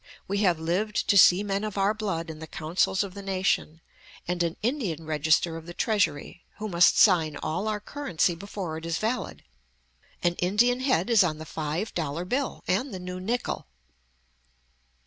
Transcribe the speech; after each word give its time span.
We 0.27 0.39
have 0.39 0.57
lived 0.57 1.07
to 1.09 1.15
see 1.15 1.43
men 1.43 1.63
of 1.63 1.77
our 1.77 1.93
blood 1.93 2.31
in 2.31 2.39
the 2.39 2.47
councils 2.47 3.03
of 3.03 3.13
the 3.13 3.21
nation, 3.21 3.81
and 4.27 4.41
an 4.41 4.57
Indian 4.63 5.05
Register 5.05 5.57
of 5.57 5.67
the 5.67 5.75
Treasury, 5.75 6.43
who 6.57 6.67
must 6.67 6.97
sign 6.97 7.37
all 7.37 7.67
our 7.67 7.79
currency 7.79 8.33
before 8.33 8.77
it 8.77 8.85
is 8.87 8.97
valid. 8.97 9.43
An 10.23 10.33
Indian 10.39 10.79
head 10.79 11.11
is 11.11 11.23
on 11.23 11.37
the 11.37 11.45
five 11.45 11.93
dollar 11.93 12.25
bill 12.25 12.63
and 12.67 12.91
the 12.91 12.99
new 12.99 13.19
nickel. 13.19 13.67